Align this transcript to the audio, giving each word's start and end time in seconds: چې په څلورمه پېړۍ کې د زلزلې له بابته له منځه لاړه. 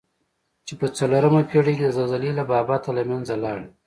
چې 0.67 0.73
په 0.79 0.87
څلورمه 0.97 1.41
پېړۍ 1.49 1.73
کې 1.79 1.85
د 1.87 1.91
زلزلې 1.97 2.31
له 2.39 2.43
بابته 2.51 2.89
له 2.97 3.03
منځه 3.09 3.35
لاړه. 3.43 3.65